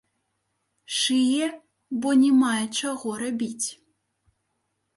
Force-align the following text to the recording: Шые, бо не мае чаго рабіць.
Шые, 0.99 1.45
бо 2.05 2.09
не 2.23 2.31
мае 2.39 2.63
чаго 2.79 3.09
рабіць. 3.23 3.67